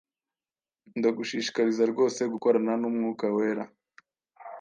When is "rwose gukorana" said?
1.91-2.73